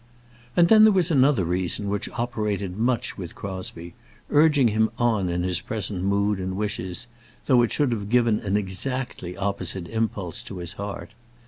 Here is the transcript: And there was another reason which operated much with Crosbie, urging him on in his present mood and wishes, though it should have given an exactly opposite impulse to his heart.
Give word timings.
And 0.57 0.67
there 0.67 0.91
was 0.91 1.11
another 1.11 1.45
reason 1.45 1.87
which 1.87 2.09
operated 2.13 2.75
much 2.75 3.19
with 3.19 3.35
Crosbie, 3.35 3.93
urging 4.31 4.69
him 4.69 4.89
on 4.97 5.29
in 5.29 5.43
his 5.43 5.61
present 5.61 6.03
mood 6.03 6.39
and 6.39 6.57
wishes, 6.57 7.05
though 7.45 7.61
it 7.61 7.71
should 7.71 7.91
have 7.91 8.09
given 8.09 8.39
an 8.39 8.57
exactly 8.57 9.37
opposite 9.37 9.87
impulse 9.87 10.41
to 10.41 10.57
his 10.57 10.73
heart. 10.73 11.13